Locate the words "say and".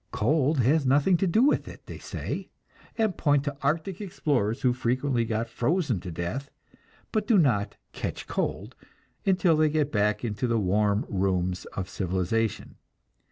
1.99-3.15